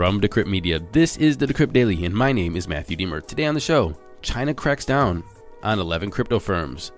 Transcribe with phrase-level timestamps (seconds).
[0.00, 3.22] From Decrypt Media, this is the Decrypt Daily, and my name is Matthew Diemer.
[3.22, 5.22] Today on the show, China cracks down
[5.62, 6.92] on 11 crypto firms,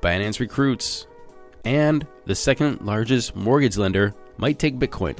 [0.00, 1.06] Binance recruits,
[1.64, 5.16] and the second largest mortgage lender might take Bitcoin.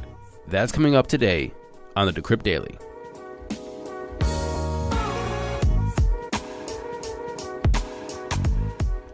[0.49, 1.55] That's coming up today
[1.95, 2.77] on the Decrypt Daily.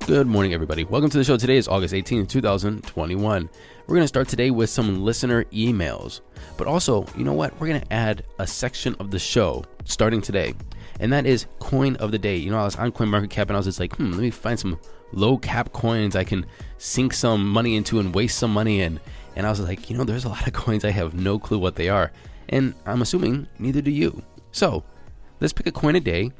[0.08, 0.84] Good morning, everybody.
[0.84, 1.36] Welcome to the show.
[1.36, 3.50] Today is August 18th, 2021.
[3.86, 6.22] We're going to start today with some listener emails.
[6.56, 7.52] But also, you know what?
[7.60, 10.54] We're going to add a section of the show starting today.
[10.98, 12.38] And that is coin of the day.
[12.38, 14.58] You know, I was on CoinMarketCap and I was just like, hmm, let me find
[14.58, 14.80] some
[15.12, 16.46] low cap coins I can
[16.78, 18.98] sink some money into and waste some money in.
[19.36, 21.58] And I was like, you know, there's a lot of coins I have no clue
[21.58, 22.12] what they are.
[22.48, 24.22] And I'm assuming neither do you.
[24.52, 24.84] So
[25.38, 26.32] let's pick a coin a day.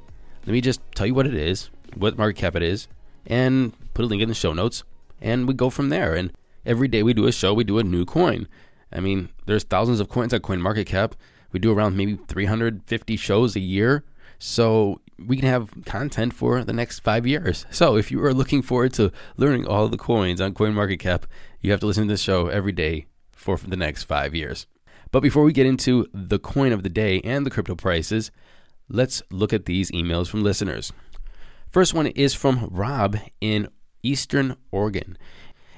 [0.47, 2.89] Let me just tell you what it is, what market cap it is,
[3.27, 4.85] and put a link in the show notes.
[5.21, 6.15] And we go from there.
[6.15, 6.33] And
[6.65, 8.49] every day we do a show, we do a new coin.
[8.93, 11.13] I mean, there's thousands of coins on CoinMarketCap.
[11.53, 14.05] We do around maybe 350 shows a year.
[14.39, 17.67] So we can have content for the next five years.
[17.71, 21.25] So if you are looking forward to learning all the coins on CoinMarketCap,
[21.61, 24.67] you have to listen to this show every day for the next five years.
[25.11, 28.31] But before we get into the coin of the day and the crypto prices,
[28.89, 30.93] let's look at these emails from listeners.
[31.71, 33.69] First one is from Rob in
[34.03, 35.19] Eastern Oregon.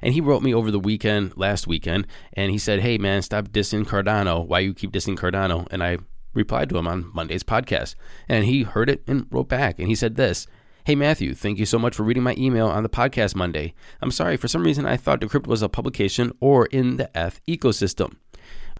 [0.03, 3.49] And he wrote me over the weekend, last weekend, and he said, Hey man, stop
[3.49, 4.47] dissing Cardano.
[4.47, 5.67] Why you keep dissing Cardano?
[5.71, 5.99] And I
[6.33, 7.97] replied to him on Monday's podcast.
[8.29, 9.79] And he heard it and wrote back.
[9.79, 10.47] And he said this
[10.85, 13.75] Hey Matthew, thank you so much for reading my email on the podcast Monday.
[14.01, 17.41] I'm sorry, for some reason I thought Decrypt was a publication or in the F
[17.47, 18.17] ecosystem.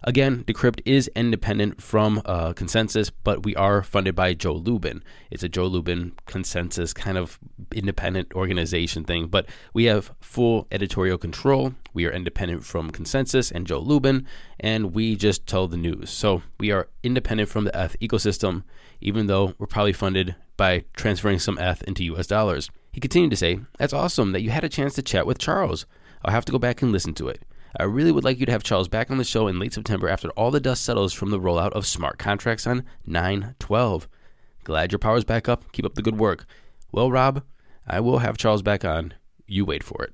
[0.03, 5.03] Again, Decrypt is independent from uh, ConsenSys, but we are funded by Joe Lubin.
[5.29, 7.37] It's a Joe Lubin ConsenSys kind of
[7.71, 9.45] independent organization thing, but
[9.75, 11.75] we have full editorial control.
[11.93, 14.25] We are independent from ConsenSys and Joe Lubin,
[14.59, 16.09] and we just tell the news.
[16.09, 18.63] So we are independent from the ETH ecosystem,
[19.01, 22.71] even though we're probably funded by transferring some ETH into US dollars.
[22.91, 25.85] He continued to say, That's awesome that you had a chance to chat with Charles.
[26.25, 27.43] I'll have to go back and listen to it.
[27.77, 30.09] I really would like you to have Charles back on the show in late September
[30.09, 34.07] after all the dust settles from the rollout of smart contracts on 912.
[34.63, 35.71] Glad your power's back up.
[35.71, 36.45] Keep up the good work.
[36.91, 37.43] Well, Rob,
[37.87, 39.13] I will have Charles back on.
[39.47, 40.13] You wait for it.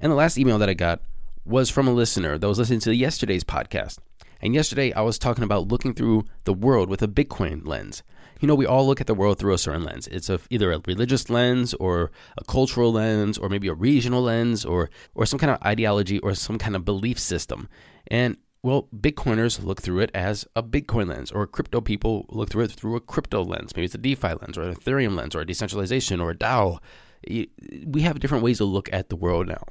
[0.00, 1.02] And the last email that I got
[1.44, 3.98] was from a listener that was listening to yesterday's podcast.
[4.40, 8.02] And yesterday I was talking about looking through the world with a Bitcoin lens.
[8.40, 10.06] You know, we all look at the world through a certain lens.
[10.08, 14.64] It's a, either a religious lens or a cultural lens or maybe a regional lens
[14.64, 17.68] or or some kind of ideology or some kind of belief system.
[18.06, 22.64] And well, Bitcoiners look through it as a Bitcoin lens, or crypto people look through
[22.64, 23.74] it through a crypto lens.
[23.74, 26.78] Maybe it's a DeFi lens, or an Ethereum lens, or a decentralization, or a DAO.
[27.26, 29.62] We have different ways to look at the world now.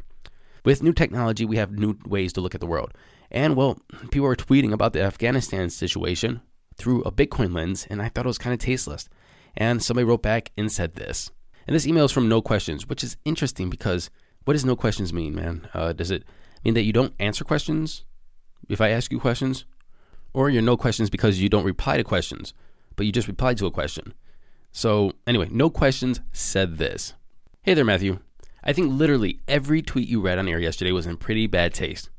[0.64, 2.94] With new technology, we have new ways to look at the world.
[3.30, 3.78] And well,
[4.12, 6.42] people are tweeting about the Afghanistan situation
[6.78, 9.10] through a Bitcoin lens, and I thought it was kind of tasteless.
[9.56, 11.32] And somebody wrote back and said this.
[11.66, 14.10] And this email is from No Questions, which is interesting because
[14.46, 15.68] what does No Questions mean, man?
[15.74, 16.24] Uh, does it
[16.64, 18.06] mean that you don't answer questions
[18.70, 19.66] if I ask you questions?
[20.34, 22.54] Or you're No Questions because you don't reply to questions,
[22.96, 24.14] but you just replied to a question?
[24.72, 27.14] So, anyway, No Questions said this
[27.64, 28.20] Hey there, Matthew.
[28.64, 32.10] I think literally every tweet you read on air yesterday was in pretty bad taste.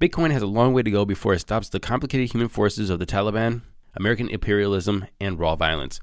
[0.00, 2.98] Bitcoin has a long way to go before it stops the complicated human forces of
[2.98, 3.62] the Taliban,
[3.94, 6.00] American imperialism, and raw violence.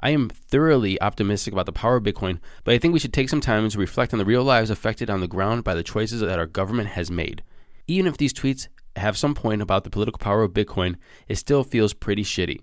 [0.00, 3.28] I am thoroughly optimistic about the power of Bitcoin, but I think we should take
[3.28, 6.20] some time to reflect on the real lives affected on the ground by the choices
[6.20, 7.42] that our government has made.
[7.86, 10.96] Even if these tweets have some point about the political power of Bitcoin,
[11.28, 12.60] it still feels pretty shitty.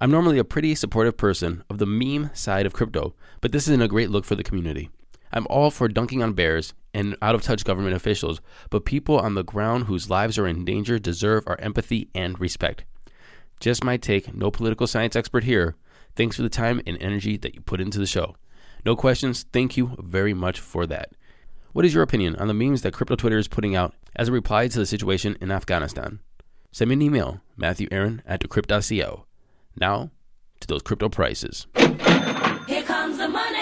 [0.00, 3.80] I'm normally a pretty supportive person of the meme side of crypto, but this isn't
[3.80, 4.90] a great look for the community.
[5.32, 8.40] I'm all for dunking on bears and out of touch government officials,
[8.70, 12.84] but people on the ground whose lives are in danger deserve our empathy and respect.
[13.60, 15.76] Just my take, no political science expert here.
[16.14, 18.36] Thanks for the time and energy that you put into the show.
[18.84, 21.10] No questions, thank you very much for that.
[21.72, 24.32] What is your opinion on the memes that crypto Twitter is putting out as a
[24.32, 26.20] reply to the situation in Afghanistan?
[26.72, 29.24] Send me an email, Matthew Aaron at decrypt.co.
[29.78, 30.10] Now,
[30.60, 31.66] to those crypto prices.
[31.76, 33.58] Here comes the money.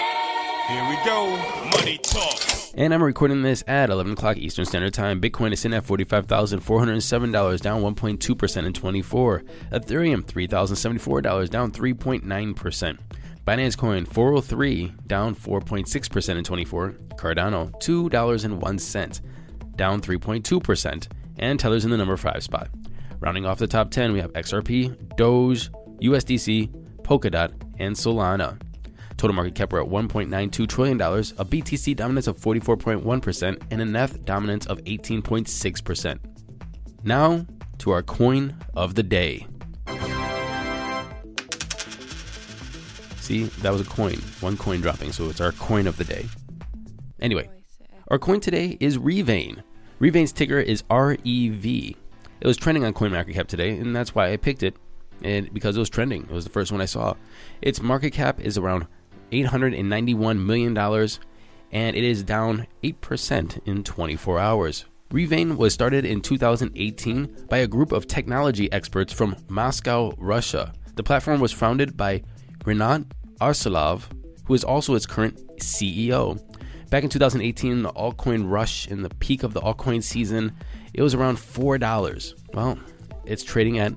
[0.67, 1.27] Here we go.
[1.71, 2.54] Money talk.
[2.77, 5.21] And I'm recording this at 11 o'clock Eastern Standard Time.
[5.21, 9.43] Bitcoin is sitting at $45,407, down 1.2% in 24.
[9.71, 12.97] Ethereum, $3,074, down 3.9%.
[13.47, 16.91] Binance Coin 403 down 4.6% in 24.
[17.15, 19.21] Cardano $2.01
[19.77, 21.07] down 3.2%.
[21.39, 22.69] And Tether's in the number 5 spot.
[23.21, 25.71] Rounding off the top 10, we have XRP, Doge,
[26.01, 26.69] USDC,
[27.03, 28.59] Polkadot, and Solana.
[29.17, 34.25] Total market cap we're at $1.92 trillion, a BTC dominance of 44.1%, and an ETH
[34.25, 36.19] dominance of 18.6%.
[37.03, 37.45] Now
[37.77, 39.47] to our coin of the day.
[43.17, 46.27] See, that was a coin, one coin dropping, so it's our coin of the day.
[47.19, 47.49] Anyway,
[48.09, 49.63] our coin today is Revain.
[49.99, 51.65] Revain's ticker is REV.
[51.65, 51.97] It
[52.43, 54.75] was trending on CoinMarketCap today, and that's why I picked it.
[55.23, 57.15] And because it was trending, it was the first one I saw.
[57.61, 58.85] Its market cap is around
[59.43, 60.77] $891 million,
[61.71, 64.85] and it is down 8% in 24 hours.
[65.11, 70.73] Revain was started in 2018 by a group of technology experts from Moscow, Russia.
[70.95, 72.23] The platform was founded by
[72.63, 73.05] Renat
[73.39, 74.03] Arsulov,
[74.45, 76.41] who is also its current CEO.
[76.89, 80.55] Back in 2018, the altcoin rush in the peak of the altcoin season,
[80.93, 82.33] it was around $4.
[82.53, 82.79] Well,
[83.25, 83.93] it's trading at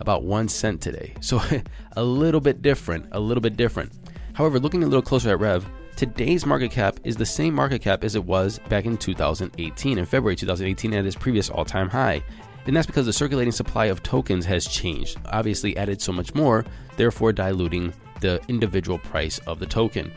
[0.00, 1.14] about 1 cent today.
[1.20, 1.40] So
[1.96, 3.92] a little bit different, a little bit different.
[4.40, 8.02] However, looking a little closer at Rev, today's market cap is the same market cap
[8.04, 12.22] as it was back in 2018, in February 2018, at its previous all time high.
[12.64, 16.64] And that's because the circulating supply of tokens has changed, obviously added so much more,
[16.96, 17.92] therefore diluting
[18.22, 20.10] the individual price of the token.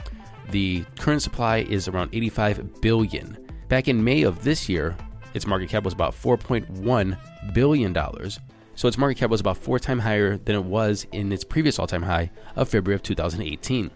[0.51, 3.37] The current supply is around 85 billion.
[3.67, 4.95] Back in May of this year,
[5.33, 8.39] its market cap was about 4.1 billion dollars.
[8.75, 11.77] So its market cap was about four times higher than it was in its previous
[11.77, 13.91] all-time high of February of 2018.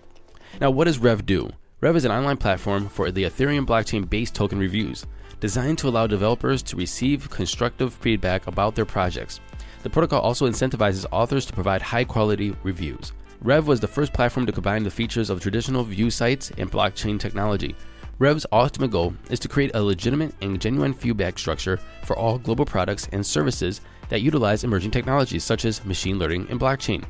[0.60, 1.52] Now, what does Rev do?
[1.82, 5.06] Rev is an online platform for the Ethereum blockchain based token reviews,
[5.40, 9.40] designed to allow developers to receive constructive feedback about their projects.
[9.84, 13.12] The protocol also incentivizes authors to provide high quality reviews.
[13.42, 17.20] Rev was the first platform to combine the features of traditional view sites and blockchain
[17.20, 17.76] technology.
[18.20, 22.66] Rev's ultimate goal is to create a legitimate and genuine feedback structure for all global
[22.66, 27.04] products and services that utilize emerging technologies such as machine learning and blockchain.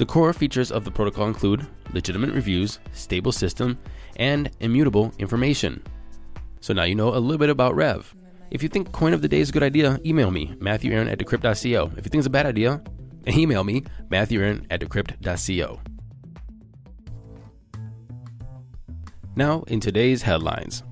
[0.00, 3.78] The core features of the protocol include legitimate reviews, stable system,
[4.16, 5.82] and immutable information.
[6.60, 8.14] So now you know a little bit about Rev.
[8.50, 11.08] If you think coin of the day is a good idea, email me, Matthew Aaron
[11.08, 11.92] at decrypt.co.
[11.98, 12.82] If you think it's a bad idea,
[13.28, 15.80] email me, Matthew Aaron at decrypt.co.
[19.36, 20.82] Now, in today's headlines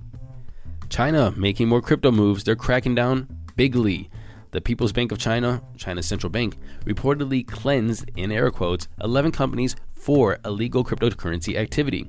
[0.90, 3.26] China making more crypto moves, they're cracking down
[3.56, 4.10] bigly
[4.50, 9.76] the People's Bank of China, China's central bank, reportedly cleansed, in air quotes, 11 companies
[9.92, 12.08] for illegal cryptocurrency activity.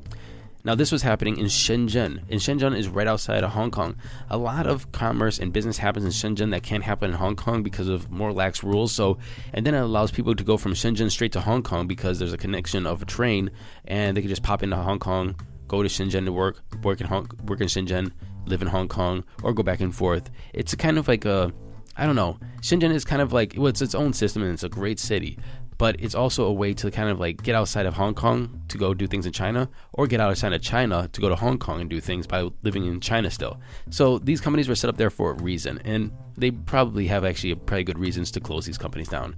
[0.66, 3.96] Now, this was happening in Shenzhen, and Shenzhen is right outside of Hong Kong.
[4.30, 7.64] A lot of commerce and business happens in Shenzhen that can't happen in Hong Kong
[7.64, 8.92] because of more lax rules.
[8.92, 9.20] So,
[9.54, 12.34] and then it allows people to go from Shenzhen straight to Hong Kong because there's
[12.34, 13.52] a connection of a train,
[13.86, 15.36] and they can just pop into Hong Kong,
[15.70, 18.12] go to Shenzhen to work, work in Hong, work in Shenzhen,
[18.46, 20.30] live in Hong Kong, or go back and forth.
[20.54, 21.54] It's kind of like a
[22.00, 22.40] I don't know.
[22.62, 25.38] Shenzhen is kind of like well, it's its own system and it's a great city,
[25.78, 28.78] but it's also a way to kind of like get outside of Hong Kong to
[28.78, 31.82] go do things in China, or get outside of China to go to Hong Kong
[31.82, 33.60] and do things by living in China still.
[33.90, 37.56] So these companies were set up there for a reason, and they probably have actually
[37.56, 39.36] pretty good reasons to close these companies down.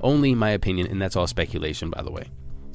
[0.00, 2.28] Only my opinion, and that's all speculation, by the way.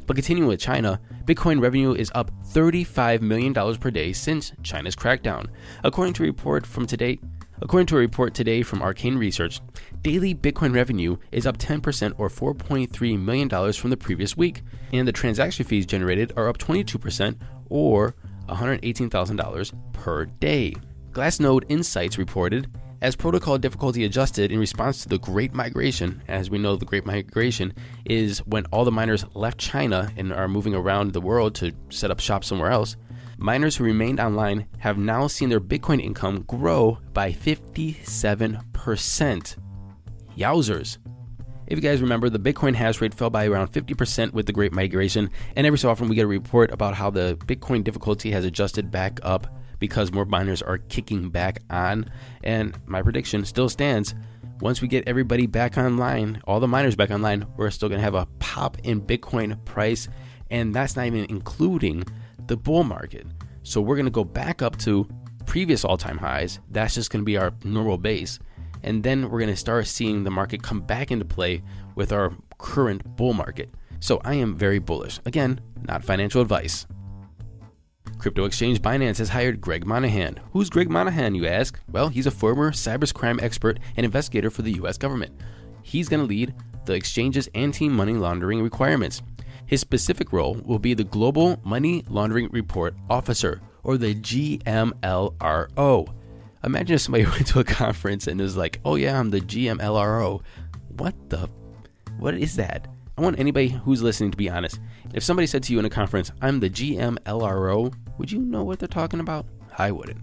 [0.05, 5.47] But continuing with China, Bitcoin revenue is up $35 million per day since China's crackdown.
[5.83, 7.19] According to a report from today,
[7.61, 9.61] According to a report today from Arcane Research,
[10.01, 15.13] daily Bitcoin revenue is up 10% or $4.3 million from the previous week, and the
[15.13, 17.37] transaction fees generated are up 22%
[17.69, 18.13] or
[18.49, 20.75] $118,000 per day.
[21.13, 22.69] Glassnode Insights reported
[23.01, 27.05] as protocol difficulty adjusted in response to the Great Migration, as we know, the Great
[27.05, 31.71] Migration is when all the miners left China and are moving around the world to
[31.89, 32.97] set up shop somewhere else
[33.37, 39.57] miners who remained online have now seen their Bitcoin income grow by 57%.
[40.37, 40.97] Yowzers.
[41.67, 44.71] If you guys remember, the Bitcoin hash rate fell by around 50% with the Great
[44.71, 48.45] Migration, and every so often we get a report about how the Bitcoin difficulty has
[48.45, 49.47] adjusted back up
[49.79, 52.09] because more miners are kicking back on.
[52.43, 54.15] And my prediction still stands.
[54.61, 58.03] Once we get everybody back online, all the miners back online, we're still going to
[58.03, 60.07] have a pop in Bitcoin price.
[60.49, 62.03] And that's not even including
[62.47, 63.25] the bull market.
[63.63, 65.07] So we're going to go back up to
[65.45, 66.59] previous all time highs.
[66.69, 68.39] That's just going to be our normal base.
[68.83, 71.63] And then we're going to start seeing the market come back into play
[71.95, 73.73] with our current bull market.
[73.99, 75.19] So I am very bullish.
[75.25, 76.85] Again, not financial advice.
[78.19, 80.39] Crypto exchange Binance has hired Greg Monahan.
[80.51, 81.79] Who's Greg Monahan, you ask?
[81.91, 85.33] Well, he's a former cybercrime expert and investigator for the US government.
[85.83, 86.53] He's going to lead
[86.85, 89.21] the exchange's anti money laundering requirements.
[89.65, 96.13] His specific role will be the Global Money Laundering Report Officer, or the GMLRO.
[96.63, 100.41] Imagine if somebody went to a conference and was like, oh yeah, I'm the GMLRO.
[100.97, 101.49] What the?
[102.17, 102.87] What is that?
[103.17, 104.79] I want anybody who's listening to be honest.
[105.13, 108.79] If somebody said to you in a conference, I'm the GMLRO, would you know what
[108.79, 109.45] they're talking about?
[109.77, 110.21] I wouldn't.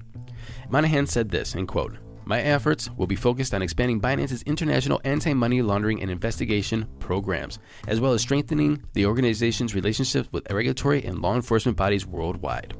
[0.68, 5.34] Monahan said this, in quote, my efforts will be focused on expanding Binance's international anti
[5.34, 11.20] money laundering and investigation programs, as well as strengthening the organization's relationships with regulatory and
[11.20, 12.74] law enforcement bodies worldwide.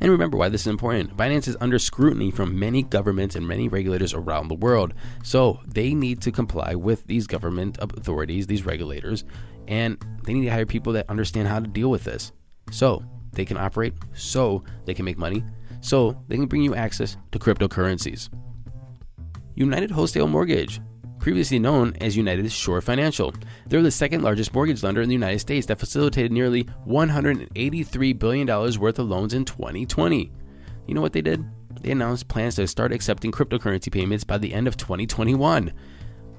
[0.00, 1.14] And remember why this is important.
[1.14, 4.94] Binance is under scrutiny from many governments and many regulators around the world.
[5.22, 9.24] So they need to comply with these government authorities, these regulators,
[9.68, 12.32] and they need to hire people that understand how to deal with this.
[12.70, 15.44] So they can operate, so they can make money,
[15.80, 18.28] so they can bring you access to cryptocurrencies.
[19.54, 20.80] United Wholesale Mortgage,
[21.18, 23.32] previously known as United Shore Financial.
[23.66, 28.46] They're the second largest mortgage lender in the United States that facilitated nearly $183 billion
[28.46, 30.32] worth of loans in 2020.
[30.86, 31.44] You know what they did?
[31.82, 35.72] They announced plans to start accepting cryptocurrency payments by the end of 2021.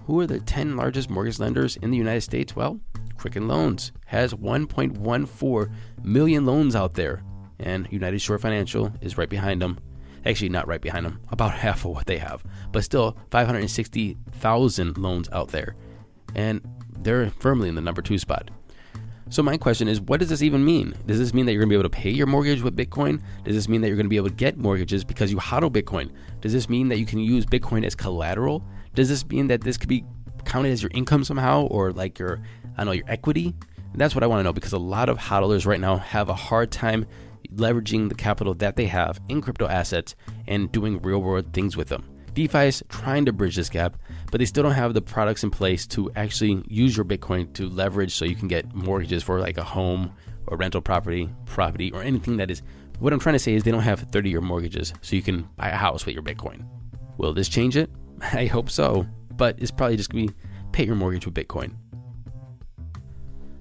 [0.06, 2.56] Who are the 10 largest mortgage lenders in the United States?
[2.56, 2.80] Well,
[3.18, 5.72] Quicken Loans has 1.14
[6.04, 7.24] million loans out there
[7.62, 9.80] and United Shore Financial is right behind them.
[10.26, 15.30] Actually, not right behind them, about half of what they have, but still 560,000 loans
[15.32, 15.76] out there.
[16.36, 16.62] And
[17.00, 18.52] they're firmly in the number two spot.
[19.30, 20.94] So, my question is what does this even mean?
[21.06, 23.22] Does this mean that you're going to be able to pay your mortgage with Bitcoin?
[23.46, 25.72] Does this mean that you're going to be able to get mortgages because you hodl
[25.72, 26.12] Bitcoin?
[26.42, 28.62] Does this mean that you can use Bitcoin as collateral?
[28.94, 30.04] Does this mean that this could be
[30.44, 32.42] counted as your income somehow or like your,
[32.76, 33.56] I don't know, your equity?
[33.96, 36.34] that's what I want to know because a lot of hodlers right now have a
[36.34, 37.06] hard time
[37.54, 40.16] leveraging the capital that they have in crypto assets
[40.48, 42.04] and doing real world things with them.
[42.34, 43.98] DeFi is trying to bridge this gap,
[44.32, 47.68] but they still don't have the products in place to actually use your Bitcoin to
[47.68, 50.14] leverage so you can get mortgages for like a home
[50.48, 52.62] or rental property, property, or anything that is.
[53.00, 55.50] What I'm trying to say is they don't have 30 year mortgages so you can
[55.58, 56.66] buy a house with your Bitcoin.
[57.18, 57.90] Will this change it?
[58.22, 59.06] I hope so,
[59.36, 60.34] but it's probably just gonna be
[60.72, 61.74] pay your mortgage with Bitcoin.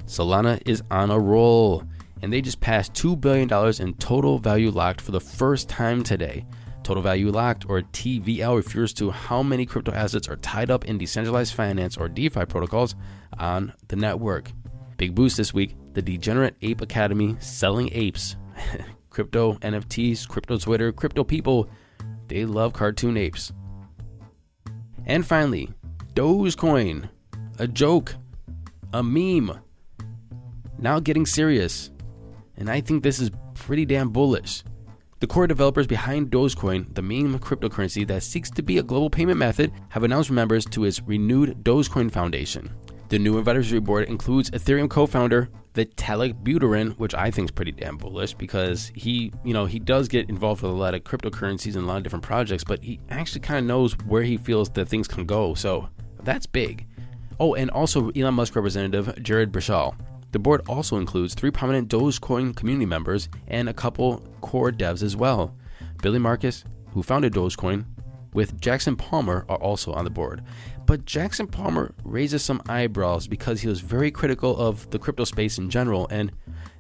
[0.05, 1.85] Solana is on a roll
[2.23, 3.49] and they just passed $2 billion
[3.81, 6.45] in total value locked for the first time today.
[6.83, 10.99] Total value locked, or TVL, refers to how many crypto assets are tied up in
[10.99, 12.95] decentralized finance or DeFi protocols
[13.39, 14.51] on the network.
[14.97, 18.37] Big boost this week the Degenerate Ape Academy selling apes.
[19.11, 21.69] crypto NFTs, crypto Twitter, crypto people,
[22.29, 23.53] they love cartoon apes.
[25.07, 25.69] And finally,
[26.15, 27.09] Dogecoin,
[27.59, 28.15] a joke,
[28.93, 29.59] a meme.
[30.79, 31.91] Now getting serious
[32.61, 34.63] and I think this is pretty damn bullish.
[35.19, 39.39] The core developers behind Dogecoin, the meme cryptocurrency that seeks to be a global payment
[39.39, 42.71] method, have announced members to its renewed Dogecoin Foundation.
[43.09, 47.97] The new advisory board includes Ethereum co-founder Vitalik Buterin, which I think is pretty damn
[47.97, 51.85] bullish because he, you know, he does get involved with a lot of cryptocurrencies and
[51.85, 54.89] a lot of different projects, but he actually kind of knows where he feels that
[54.89, 55.55] things can go.
[55.55, 55.89] So
[56.23, 56.87] that's big.
[57.39, 59.95] Oh, and also Elon Musk representative Jared Birchall.
[60.33, 65.17] The board also includes three prominent Dogecoin community members and a couple core devs as
[65.17, 65.55] well.
[66.03, 67.85] Billy Markus, who founded Dogecoin,
[68.33, 70.43] with Jackson Palmer are also on the board.
[70.87, 75.59] But Jackson Palmer raises some eyebrows because he was very critical of the crypto space
[75.59, 76.33] in general, and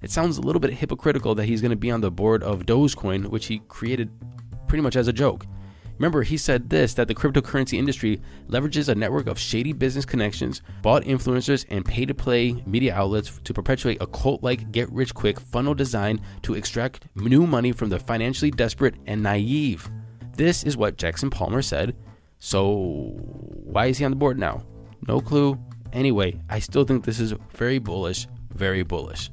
[0.02, 2.66] it sounds a little bit hypocritical that he's going to be on the board of
[2.66, 4.10] Dogecoin, which he created
[4.68, 5.46] pretty much as a joke.
[6.00, 10.62] Remember, he said this that the cryptocurrency industry leverages a network of shady business connections,
[10.80, 15.12] bought influencers, and pay to play media outlets to perpetuate a cult like get rich
[15.12, 19.90] quick funnel design to extract new money from the financially desperate and naive.
[20.38, 21.94] This is what Jackson Palmer said.
[22.38, 24.62] So, why is he on the board now?
[25.06, 25.58] No clue.
[25.92, 29.30] Anyway, I still think this is very bullish, very bullish.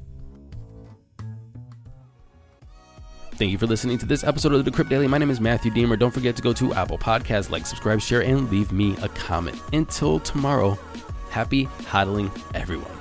[3.37, 5.07] Thank you for listening to this episode of the Decrypt Daily.
[5.07, 5.97] My name is Matthew Diemer.
[5.99, 9.61] Don't forget to go to Apple Podcasts, like, subscribe, share, and leave me a comment.
[9.73, 10.75] Until tomorrow,
[11.29, 12.96] happy hodling, everyone.